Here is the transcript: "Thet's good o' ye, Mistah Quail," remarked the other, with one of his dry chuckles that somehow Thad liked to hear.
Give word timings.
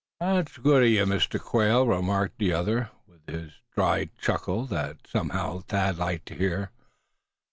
"Thet's 0.19 0.57
good 0.57 0.81
o' 0.81 0.85
ye, 0.87 1.05
Mistah 1.05 1.37
Quail," 1.37 1.85
remarked 1.85 2.39
the 2.39 2.51
other, 2.53 2.89
with 3.05 3.27
one 3.27 3.35
of 3.35 3.41
his 3.41 3.53
dry 3.75 4.09
chuckles 4.19 4.71
that 4.71 5.05
somehow 5.05 5.59
Thad 5.67 5.97
liked 5.99 6.25
to 6.29 6.33
hear. 6.35 6.71